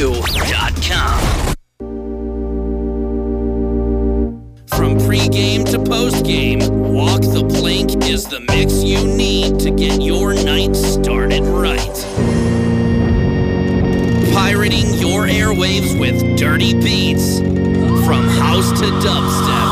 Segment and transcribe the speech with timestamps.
[4.69, 10.33] From pregame to postgame, Walk the Plank is the mix you need to get your
[10.33, 12.07] night started right.
[14.33, 17.41] Pirating your airwaves with dirty beats
[18.07, 19.68] from house to dubstep.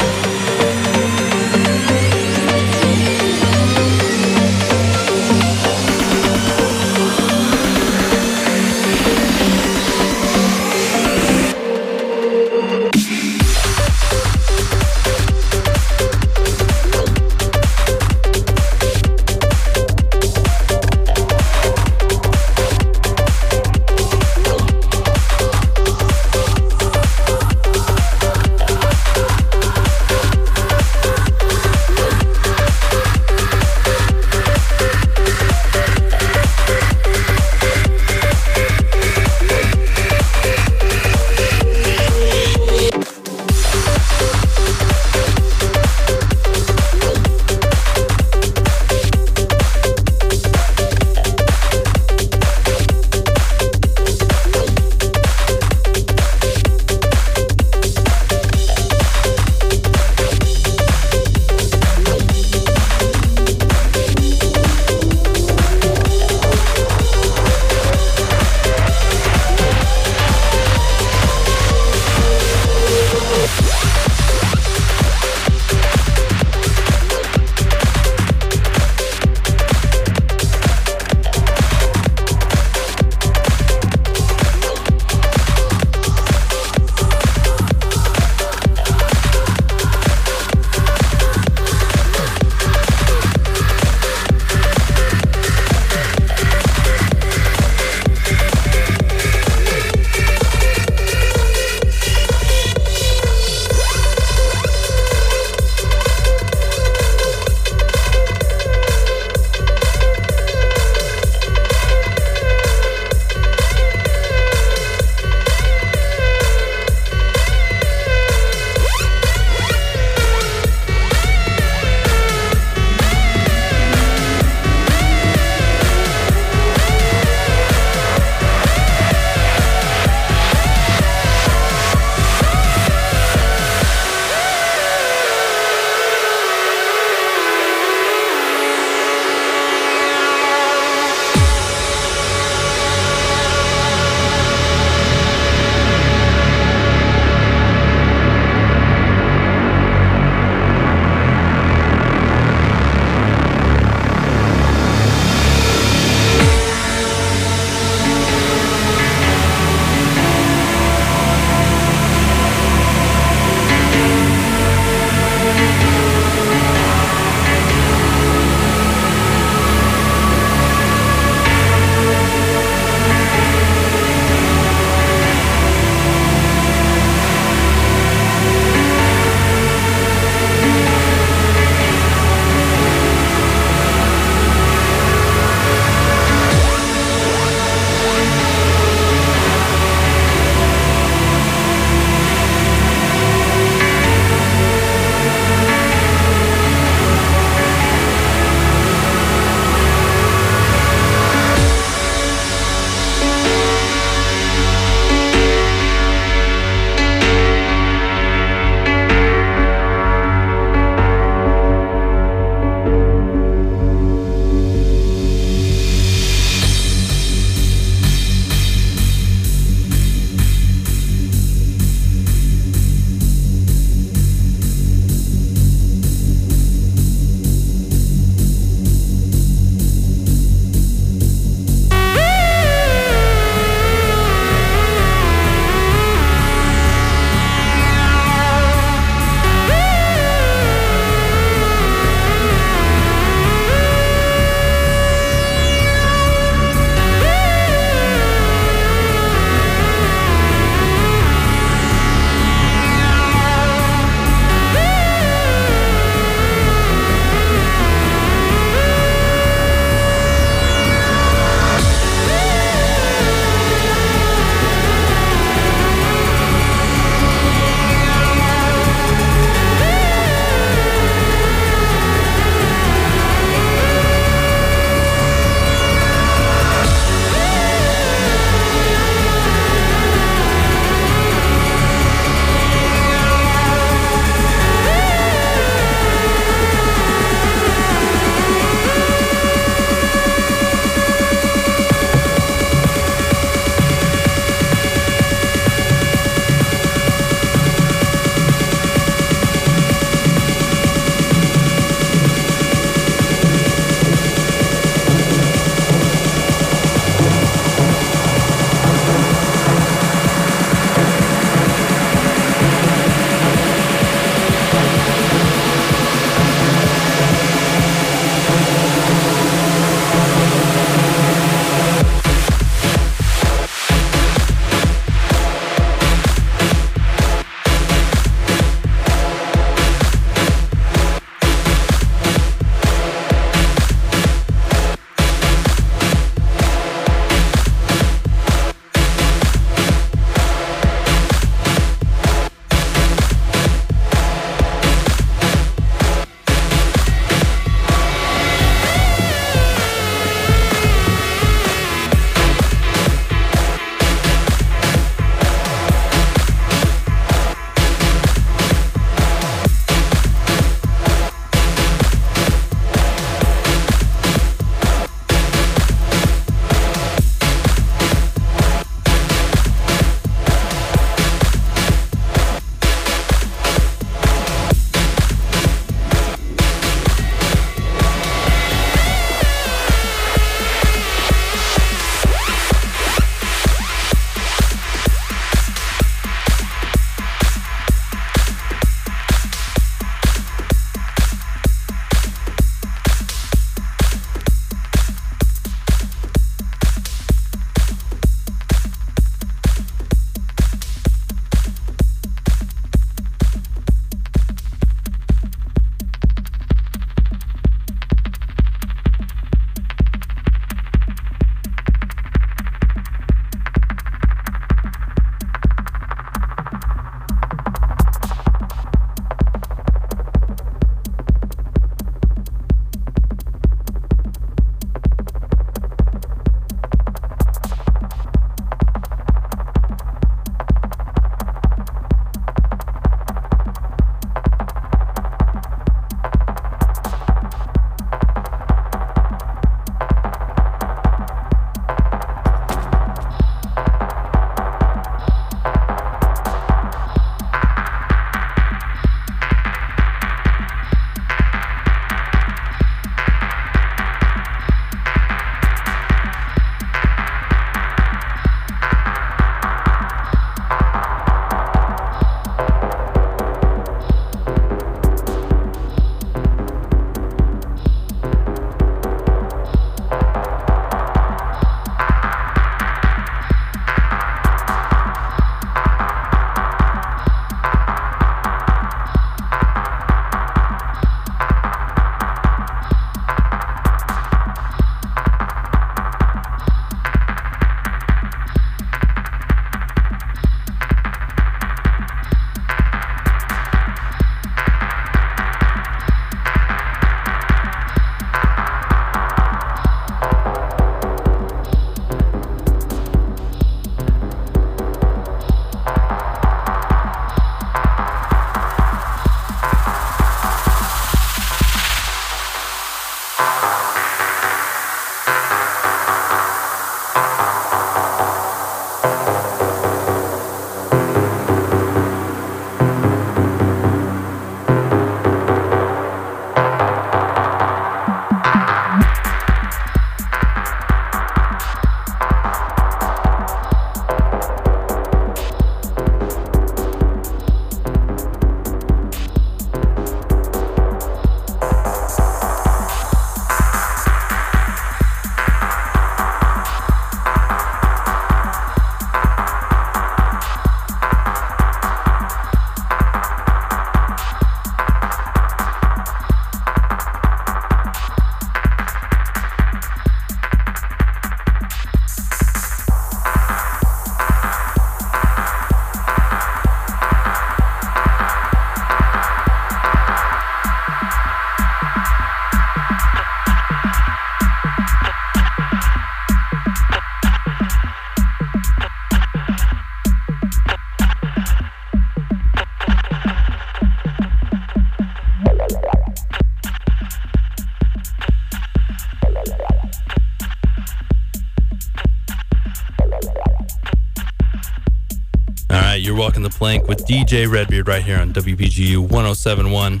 [596.62, 600.00] Plank with DJ Redbeard right here on WPGU 1071.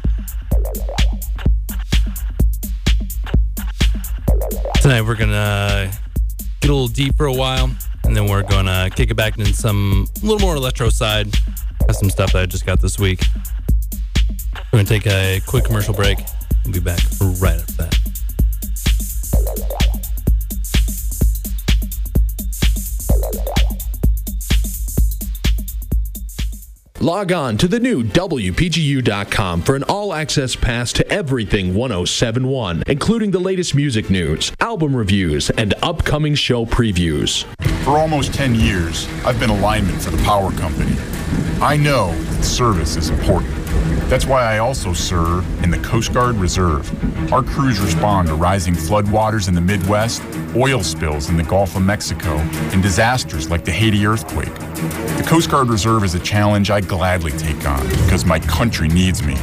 [4.80, 5.92] Tonight we're gonna uh,
[6.60, 7.68] get a little deep for a while,
[8.04, 11.34] and then we're gonna kick it back into some a little more electro side.
[11.88, 13.24] Have some stuff that I just got this week.
[14.72, 16.18] We're gonna take a quick commercial break.
[27.22, 33.30] Log on to the new WPGU.com for an all access pass to everything 1071, including
[33.30, 37.44] the latest music news, album reviews, and upcoming show previews.
[37.84, 40.96] For almost 10 years, I've been a lineman for the power company.
[41.60, 43.61] I know that service is important.
[44.12, 47.32] That's why I also serve in the Coast Guard Reserve.
[47.32, 50.22] Our crews respond to rising floodwaters in the Midwest,
[50.54, 52.36] oil spills in the Gulf of Mexico,
[52.74, 54.54] and disasters like the Haiti earthquake.
[54.54, 59.22] The Coast Guard Reserve is a challenge I gladly take on because my country needs
[59.22, 59.36] me.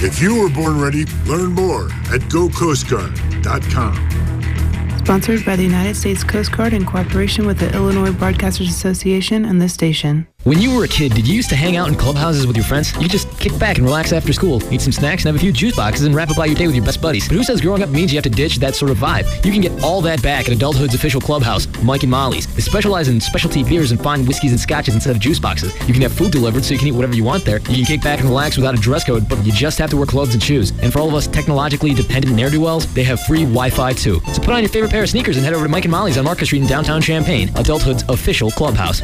[0.00, 5.04] If you were born ready, learn more at gocoastguard.com.
[5.04, 9.62] Sponsored by the United States Coast Guard in cooperation with the Illinois Broadcasters Association and
[9.62, 10.26] this station.
[10.46, 12.64] When you were a kid, did you used to hang out in clubhouses with your
[12.64, 12.96] friends?
[13.00, 15.50] You just kick back and relax after school, eat some snacks, and have a few
[15.50, 17.26] juice boxes, and wrap up your day with your best buddies.
[17.26, 19.26] But who says growing up means you have to ditch that sort of vibe?
[19.44, 22.46] You can get all that back at Adulthood's official clubhouse, Mike and Molly's.
[22.54, 25.74] They specialize in specialty beers and fine whiskeys and scotches instead of juice boxes.
[25.88, 27.58] You can have food delivered so you can eat whatever you want there.
[27.58, 29.96] You can kick back and relax without a dress code, but you just have to
[29.96, 30.70] wear clothes and shoes.
[30.80, 34.20] And for all of us technologically dependent ne'er-do-wells, they have free Wi-Fi too.
[34.32, 36.16] So put on your favorite pair of sneakers and head over to Mike and Molly's
[36.18, 39.02] on Market Street in downtown Champaign, Adulthood's official clubhouse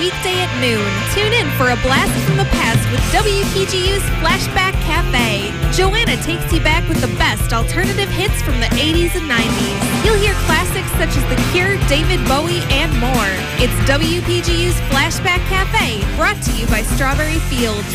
[0.00, 0.88] weekday at noon.
[1.12, 5.52] Tune in for a blast from the past with WPGU's Flashback Cafe.
[5.76, 9.80] Joanna takes you back with the best alternative hits from the 80s and 90s.
[10.02, 13.32] You'll hear classics such as The Cure, David Bowie, and more.
[13.60, 17.94] It's WPGU's Flashback Cafe, brought to you by Strawberry Fields.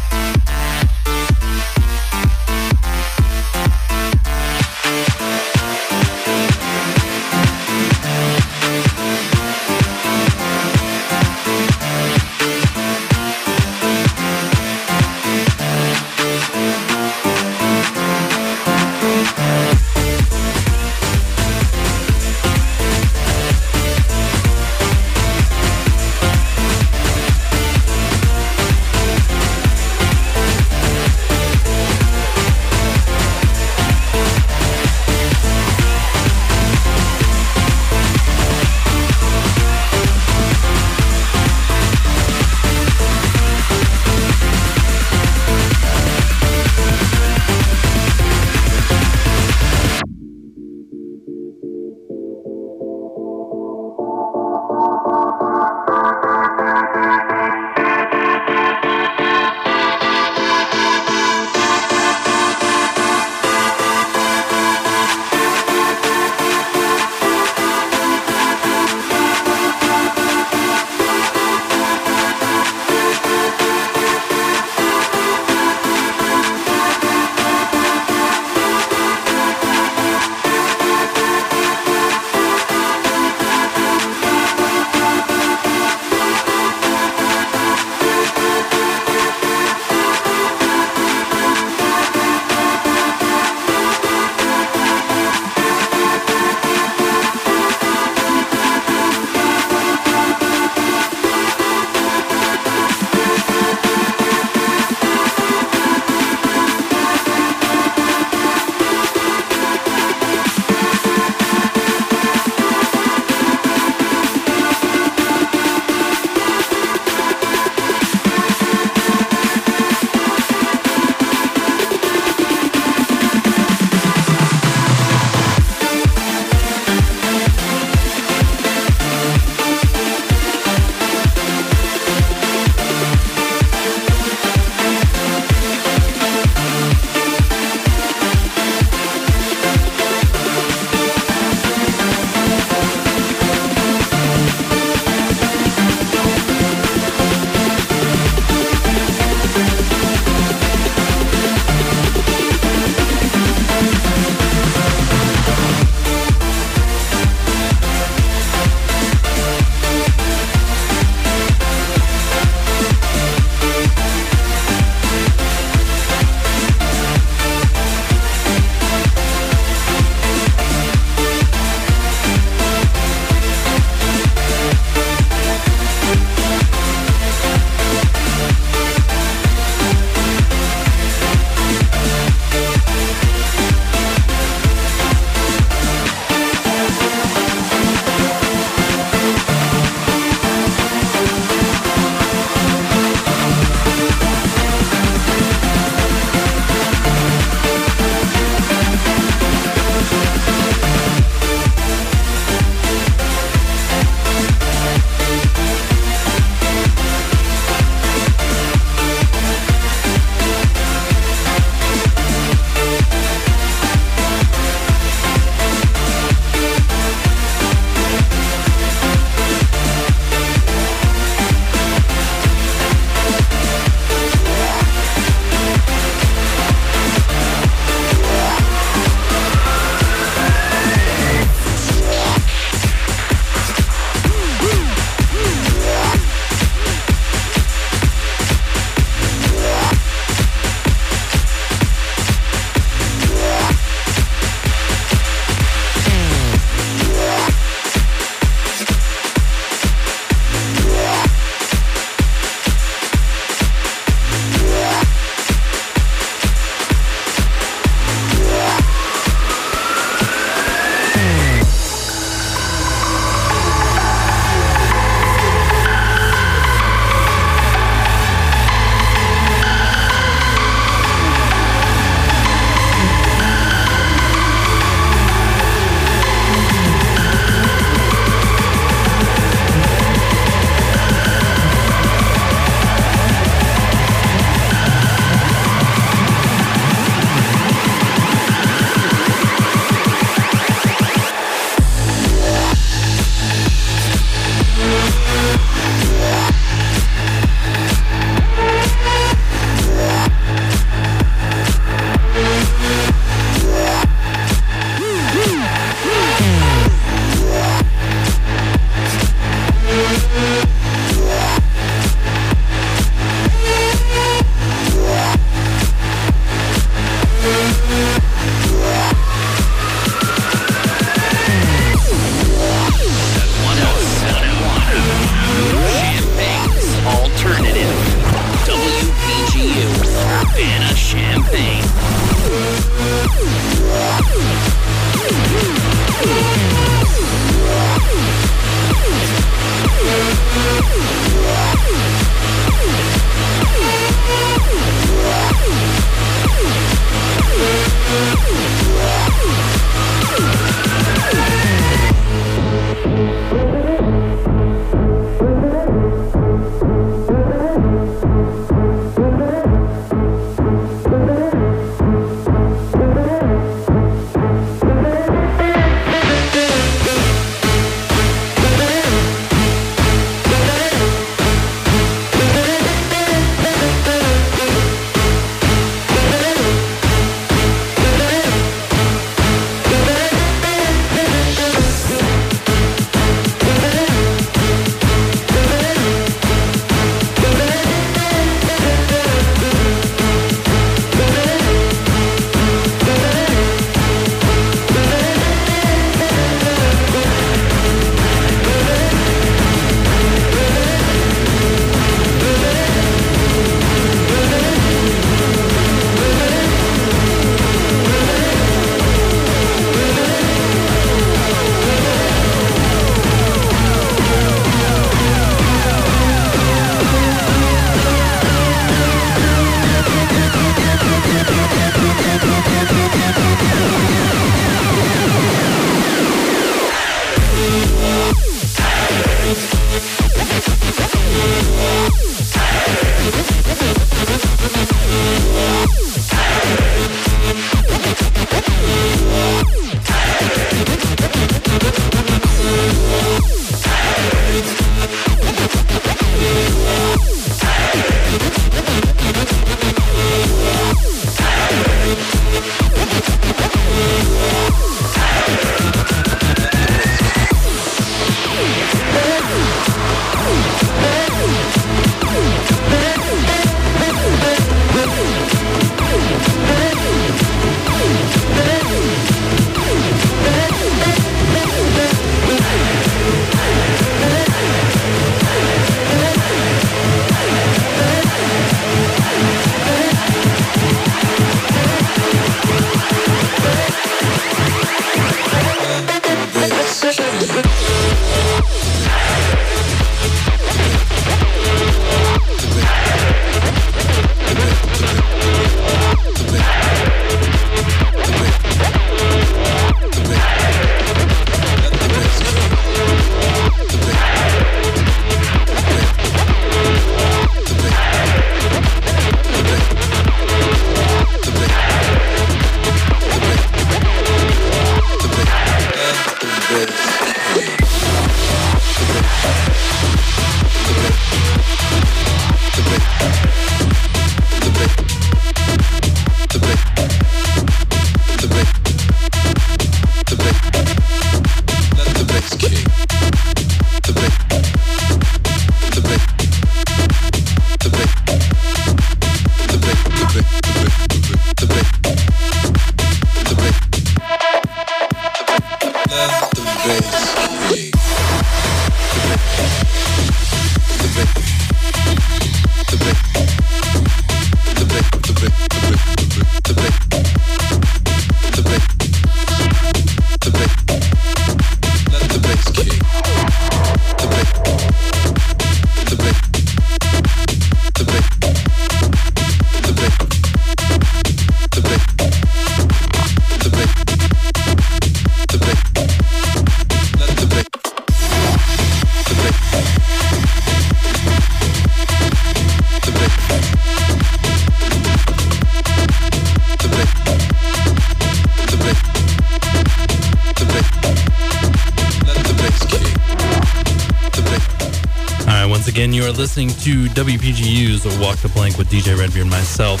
[596.38, 600.00] Listening to WPGU's Walk the Plank with DJ Redbeard and myself.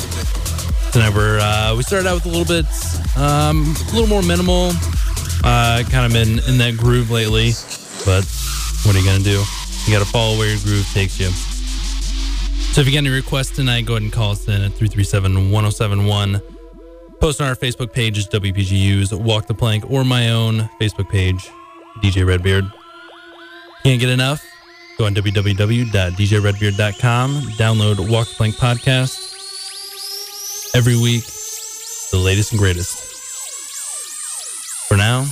[0.92, 2.64] Tonight, we're, uh, we started out with a little bit,
[3.16, 4.70] um, a little more minimal.
[5.42, 7.50] Uh, kind of been in that groove lately,
[8.06, 8.24] but
[8.84, 9.42] what are you going to do?
[9.86, 11.26] You got to follow where your groove takes you.
[12.72, 15.50] So if you got any requests tonight, go ahead and call us in at 337
[15.50, 16.40] 1071.
[17.20, 21.48] Post on our Facebook page is WPGU's Walk the Plank or my own Facebook page,
[22.00, 22.64] DJ Redbeard.
[23.82, 24.47] Can't get enough?
[24.98, 29.16] Go on www.djredbeard.com, download Walk Plank podcast
[30.74, 31.24] every week,
[32.10, 32.98] the latest and greatest.
[34.88, 35.26] For now,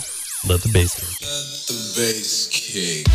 [0.48, 1.08] let the bass kick.
[1.20, 3.06] Let The bass kick.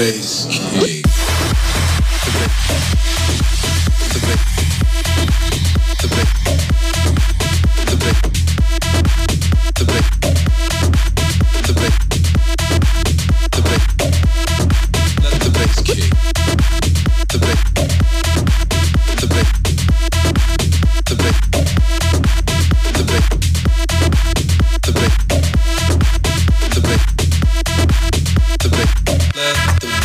[0.00, 0.59] Bass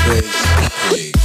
[0.05, 0.45] Please.
[0.89, 1.15] Please.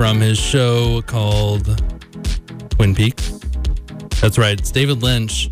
[0.00, 1.78] From his show called
[2.70, 3.38] Twin Peaks.
[4.22, 4.58] That's right.
[4.58, 5.50] It's David Lynch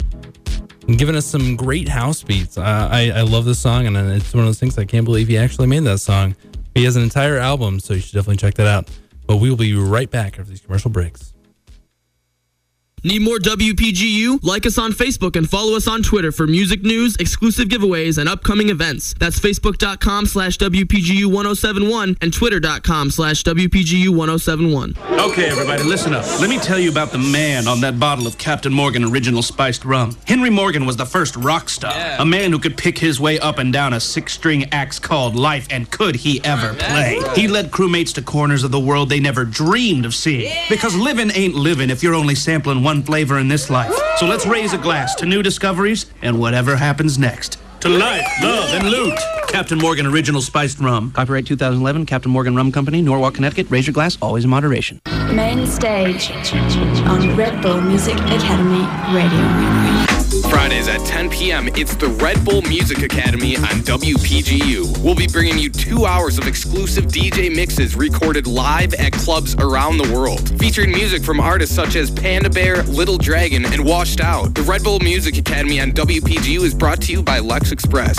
[0.96, 2.56] giving us some great house beats.
[2.56, 5.28] Uh, I, I love this song, and it's one of those things I can't believe
[5.28, 6.34] he actually made that song.
[6.74, 8.88] He has an entire album, so you should definitely check that out.
[9.26, 11.34] But we will be right back after these commercial breaks.
[13.04, 14.40] Need more WPGU?
[14.42, 18.28] Like us on Facebook and follow us on Twitter for music news, exclusive giveaways, and
[18.28, 19.14] upcoming events.
[19.18, 25.07] That's facebook.com slash WPGU1071 and twitter.com slash WPGU1071.
[25.39, 26.24] Okay, everybody, listen up.
[26.40, 29.85] Let me tell you about the man on that bottle of Captain Morgan Original Spiced
[29.85, 30.16] Rum.
[30.27, 33.59] Henry Morgan was the first rock star, a man who could pick his way up
[33.59, 37.23] and down a six string axe called life, and could he ever play?
[37.36, 40.52] He led crewmates to corners of the world they never dreamed of seeing.
[40.69, 43.94] Because living ain't living if you're only sampling one flavor in this life.
[44.16, 47.59] So let's raise a glass to new discoveries and whatever happens next.
[47.82, 49.16] To life, love, and loot.
[49.47, 51.12] Captain Morgan Original Spiced Rum.
[51.12, 53.70] Copyright 2011, Captain Morgan Rum Company, Norwalk, Connecticut.
[53.70, 55.01] Raise your glass, always in moderation.
[55.39, 56.32] Main stage
[57.06, 58.85] on Red Bull Music Academy
[59.15, 60.51] Radio.
[60.51, 64.98] Fridays at 10 p.m., it's the Red Bull Music Academy on WPGU.
[64.98, 69.98] We'll be bringing you two hours of exclusive DJ mixes recorded live at clubs around
[69.98, 74.56] the world, featuring music from artists such as Panda Bear, Little Dragon, and Washed Out.
[74.56, 78.19] The Red Bull Music Academy on WPGU is brought to you by Lex Express.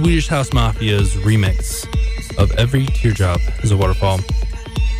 [0.00, 1.86] Swedish House Mafia's remix
[2.38, 4.16] of Every Teardrop is a Waterfall.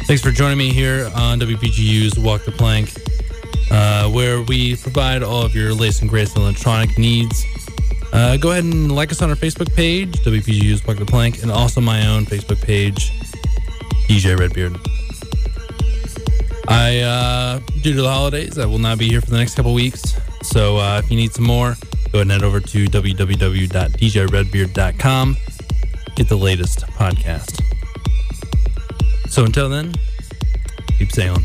[0.05, 2.93] Thanks for joining me here on WPGU's Walk the Plank,
[3.70, 7.47] uh, where we provide all of your latest and greatest electronic needs.
[8.12, 11.51] Uh, go ahead and like us on our Facebook page, WPGU's Walk the Plank, and
[11.51, 13.10] also my own Facebook page,
[14.06, 14.77] DJ Redbeard.
[16.68, 19.72] I, uh, due to the holidays, I will not be here for the next couple
[19.72, 20.20] weeks.
[20.43, 21.78] So uh, if you need some more,
[22.12, 25.36] go ahead and head over to www.djredbeard.com.
[26.16, 27.62] Get the latest podcast.
[29.28, 29.92] So until then,
[30.98, 31.44] keep sailing.